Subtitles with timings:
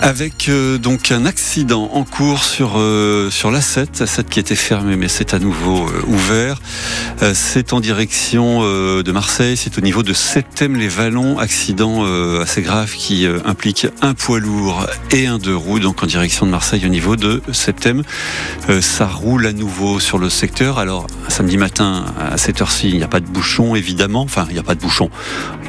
[0.00, 4.94] Avec euh, donc un accident en cours sur euh, sur l'A7, A7 qui était fermé
[4.94, 6.60] mais c'est à nouveau euh, ouvert.
[7.34, 12.04] c'est en direction de Marseille, c'est au niveau de Septem-les-Vallons, accident
[12.40, 16.52] assez grave qui implique un poids lourd et un deux roues donc en direction de
[16.52, 18.04] Marseille au niveau de Septem.
[18.80, 20.78] ça roule à nouveau sur le secteur.
[20.78, 24.54] Alors samedi matin à cette heure-ci, il n'y a pas de bouchon évidemment, enfin il
[24.54, 25.10] n'y a pas de bouchon.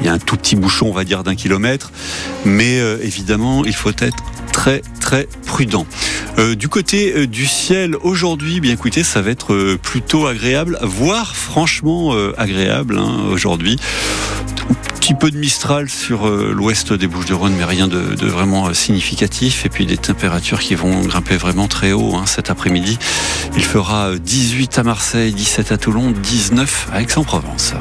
[0.00, 1.90] Il y a un tout petit bouchon, on va dire d'un kilomètre,
[2.44, 4.19] mais évidemment, il faut être
[4.52, 5.86] très très prudent.
[6.38, 10.78] Euh, du côté euh, du ciel, aujourd'hui, bien écoutez, ça va être euh, plutôt agréable,
[10.82, 13.78] voire franchement agréable hein, aujourd'hui.
[14.68, 19.64] Un petit peu de Mistral sur l'ouest des Bouches-du-Rhône, mais rien de, vraiment significatif.
[19.66, 22.98] Et puis des températures qui vont grimper vraiment très haut hein, cet après-midi.
[23.56, 27.74] Il fera 18 à Marseille, 17 à Toulon, 19 à Aix-en-Provence.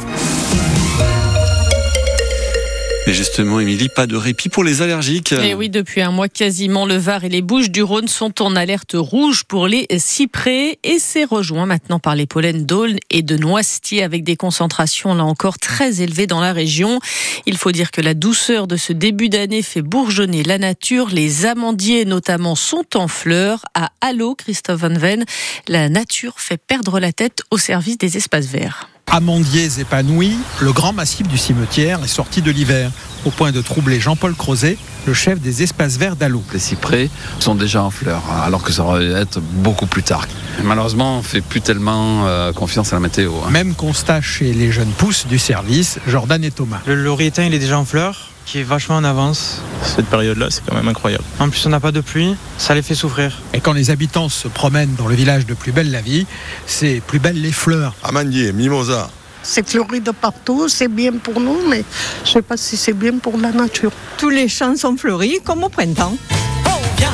[3.09, 5.31] Et justement, Émilie, pas de répit pour les allergiques.
[5.31, 8.55] Et oui, depuis un mois quasiment, le Var et les Bouches du Rhône sont en
[8.55, 13.35] alerte rouge pour les cyprès et c'est rejoint maintenant par les pollens d'aulne et de
[13.35, 16.99] noisetier avec des concentrations là encore très élevées dans la région.
[17.47, 21.09] Il faut dire que la douceur de ce début d'année fait bourgeonner la nature.
[21.09, 23.65] Les amandiers notamment sont en fleurs.
[23.73, 25.25] À Allo, Christophe Van Ven,
[25.67, 28.87] la nature fait perdre la tête au service des espaces verts.
[29.11, 32.91] Amandiers épanouis, le grand massif du cimetière est sorti de l'hiver,
[33.25, 36.43] au point de troubler Jean-Paul Crozet, le chef des espaces verts d'Alou.
[36.53, 40.27] Les cyprès sont déjà en fleurs, hein, alors que ça aurait être beaucoup plus tard.
[40.63, 43.31] Malheureusement, on ne fait plus tellement euh, confiance à la météo.
[43.47, 43.49] Hein.
[43.49, 46.81] Même constat chez les jeunes pousses du service, Jordan et Thomas.
[46.85, 48.29] Le laurietin, il est déjà en fleurs?
[48.49, 49.61] Qui est vachement en avance.
[49.83, 51.23] Cette période-là, c'est quand même incroyable.
[51.39, 53.31] En plus, on n'a pas de pluie, ça les fait souffrir.
[53.53, 56.25] Et quand les habitants se promènent dans le village de Plus Belle la Vie,
[56.65, 57.93] c'est Plus Belle les fleurs.
[58.03, 59.11] Amandier, mimosa.
[59.43, 61.83] C'est fleuri de partout, c'est bien pour nous, mais
[62.23, 63.91] je ne sais pas si c'est bien pour la nature.
[64.17, 66.17] Tous les champs sont fleuris comme au printemps.
[66.65, 67.09] On vient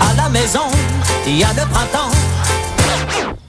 [0.00, 0.66] à la maison,
[1.28, 2.10] il y a le printemps.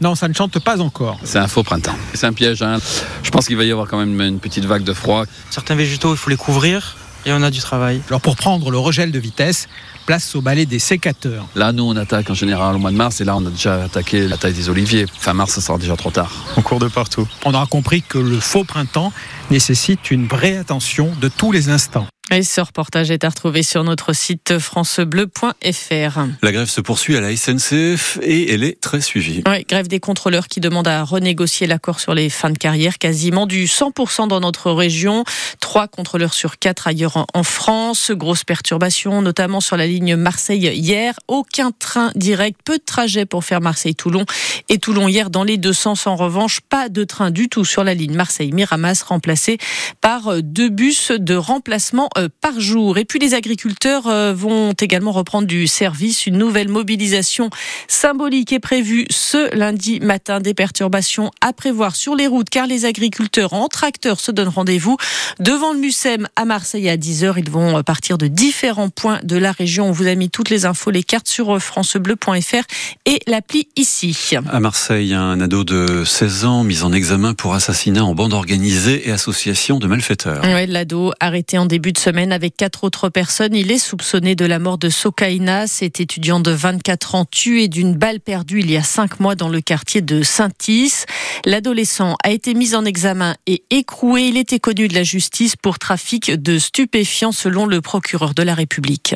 [0.01, 1.17] Non, ça ne chante pas encore.
[1.23, 1.95] C'est un faux printemps.
[2.13, 2.61] C'est un piège.
[2.61, 2.77] Hein.
[3.23, 5.23] Je pense qu'il va y avoir quand même une petite vague de froid.
[5.49, 8.01] Certains végétaux, il faut les couvrir et on a du travail.
[8.07, 9.67] Alors pour prendre le regel de vitesse,
[10.05, 11.45] place au balai des sécateurs.
[11.55, 13.83] Là, nous, on attaque en général au mois de mars et là, on a déjà
[13.83, 15.05] attaqué la taille des oliviers.
[15.19, 16.31] Fin mars, ça sera déjà trop tard.
[16.57, 17.27] On court de partout.
[17.45, 19.11] On aura compris que le faux printemps
[19.51, 22.07] nécessite une vraie attention de tous les instants.
[22.31, 26.19] Et ce reportage est à retrouver sur notre site francebleu.fr.
[26.41, 29.43] La grève se poursuit à la SNCF et elle est très suivie.
[29.45, 33.45] Oui, grève des contrôleurs qui demandent à renégocier l'accord sur les fins de carrière, quasiment
[33.45, 35.25] du 100% dans notre région.
[35.59, 38.11] Trois contrôleurs sur quatre ailleurs en France.
[38.11, 41.13] Grosse perturbation, notamment sur la ligne Marseille hier.
[41.27, 44.25] Aucun train direct, peu de trajets pour faire Marseille-Toulon.
[44.69, 46.07] Et Toulon hier dans les deux sens.
[46.07, 49.57] En revanche, pas de train du tout sur la ligne Marseille-Miramas, remplacé
[49.99, 52.97] par deux bus de remplacement euh, par jour.
[52.97, 56.25] Et puis les agriculteurs euh, vont également reprendre du service.
[56.25, 57.49] Une nouvelle mobilisation
[57.87, 60.39] symbolique est prévue ce lundi matin.
[60.39, 64.97] Des perturbations à prévoir sur les routes car les agriculteurs en tracteur se donnent rendez-vous
[65.39, 67.35] devant le Mucem à Marseille à 10h.
[67.37, 69.87] Ils vont partir de différents points de la région.
[69.87, 72.63] On vous a mis toutes les infos, les cartes sur francebleu.fr
[73.05, 74.17] et l'appli ici.
[74.51, 79.07] À Marseille, un ado de 16 ans mis en examen pour assassinat en bande organisée
[79.07, 80.41] et association de malfaiteurs.
[80.43, 83.55] Oui, l'ado arrêté en début de semaine avec quatre autres personnes.
[83.55, 87.95] Il est soupçonné de la mort de Sokaina, cet étudiant de 24 ans tué d'une
[87.95, 91.05] balle perdue il y a cinq mois dans le quartier de Saint-Is.
[91.45, 94.23] L'adolescent a été mis en examen et écroué.
[94.23, 98.53] Il était connu de la justice pour trafic de stupéfiants selon le procureur de la
[98.53, 99.15] République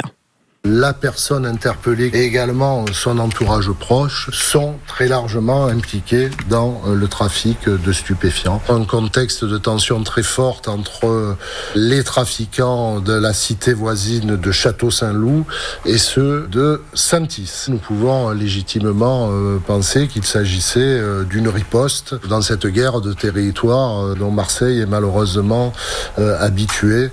[0.67, 7.07] la personne interpellée et également son entourage proche sont très largement impliqués dans euh, le
[7.07, 8.61] trafic de stupéfiants.
[8.67, 11.37] Un contexte de tension très forte entre
[11.75, 15.45] les trafiquants de la cité voisine de Château-Saint-Loup
[15.85, 17.65] et ceux de Saint-Is.
[17.69, 24.15] Nous pouvons légitimement euh, penser qu'il s'agissait euh, d'une riposte dans cette guerre de territoire
[24.15, 25.71] dont Marseille est malheureusement
[26.17, 27.09] habituée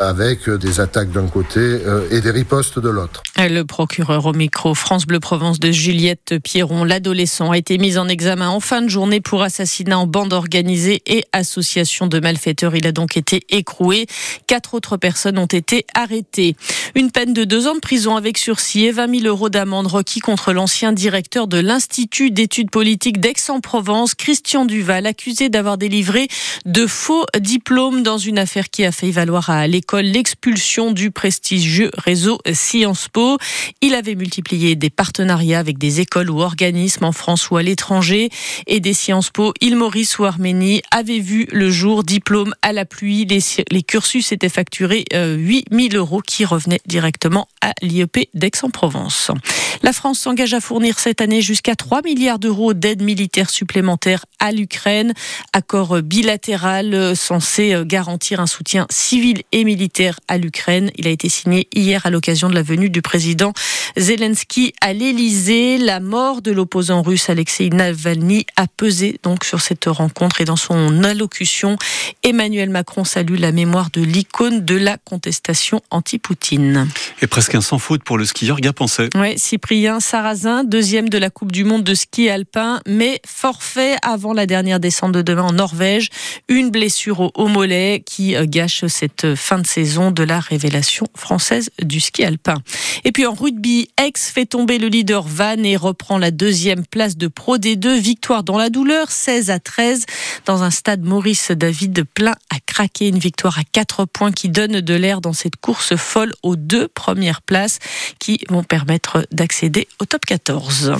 [0.00, 1.80] avec des attaques d'un côté
[2.10, 2.97] et des ripostes de l'autre.
[3.36, 8.08] Le procureur au micro France Bleu Provence de Juliette Pierron, l'adolescent, a été mis en
[8.08, 12.74] examen en fin de journée pour assassinat en bande organisée et association de malfaiteurs.
[12.74, 14.06] Il a donc été écroué.
[14.46, 16.56] Quatre autres personnes ont été arrêtées.
[16.94, 20.20] Une peine de deux ans de prison avec sursis et 20 000 euros d'amende requis
[20.20, 26.28] contre l'ancien directeur de l'Institut d'études politiques d'Aix-en-Provence, Christian Duval, accusé d'avoir délivré
[26.66, 31.90] de faux diplômes dans une affaire qui a fait valoir à l'école l'expulsion du prestigieux
[31.96, 32.77] réseau CIE.
[32.78, 33.38] Sciences Po.
[33.80, 38.30] Il avait multiplié des partenariats avec des écoles ou organismes en France ou à l'étranger.
[38.68, 42.84] Et des Sciences Po, île Maurice ou Arménie avaient vu le jour, diplôme à la
[42.84, 43.26] pluie.
[43.26, 49.32] Les, cursus étaient facturés 8000 euh, euros qui revenaient directement à l'IEP d'Aix-en-Provence.
[49.82, 54.52] La France s'engage à fournir cette année jusqu'à 3 milliards d'euros d'aide militaire supplémentaire à
[54.52, 55.14] l'Ukraine.
[55.52, 60.92] Accord bilatéral euh, censé euh, garantir un soutien civil et militaire à l'Ukraine.
[60.96, 63.52] Il a été signé hier à l'occasion de la venue du président
[63.96, 65.78] Zelensky à l'Elysée.
[65.78, 70.56] La mort de l'opposant russe Alexei Navalny a pesé donc sur cette rencontre et dans
[70.56, 71.78] son allocution,
[72.22, 76.88] Emmanuel Macron salue la mémoire de l'icône de la contestation anti-Poutine.
[77.22, 79.08] Et presque un sans faute pour le skieur Gapensé.
[79.14, 84.34] Oui, Cyprien Sarrazin, deuxième de la Coupe du Monde de ski alpin, mais forfait avant
[84.34, 86.10] la dernière descente de demain en Norvège.
[86.48, 92.00] Une blessure au mollet qui gâche cette fin de saison de la révélation française du
[92.00, 92.57] ski alpin.
[93.04, 97.16] Et puis en rugby, Aix fait tomber le leader Van et reprend la deuxième place
[97.16, 97.98] de Pro D2.
[97.98, 100.06] Victoire dans la douleur, 16 à 13,
[100.46, 103.08] dans un stade Maurice David plein à craquer.
[103.08, 106.88] Une victoire à 4 points qui donne de l'air dans cette course folle aux deux
[106.88, 107.78] premières places
[108.18, 110.92] qui vont permettre d'accéder au top 14.